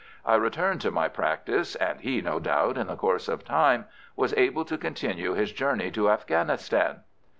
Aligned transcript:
I 0.25 0.33
returned 0.33 0.81
to 0.81 0.89
my 0.89 1.07
practice, 1.09 1.75
and 1.75 1.99
he 2.01 2.21
no 2.21 2.39
doubt 2.39 2.75
in 2.75 2.87
the 2.87 2.95
course 2.95 3.27
of 3.27 3.45
time 3.45 3.85
was 4.15 4.33
able 4.33 4.65
to 4.65 4.75
continue 4.75 5.33
his 5.33 5.51
journey 5.53 5.91
to 5.91 6.09
Afghanistan. 6.09 7.01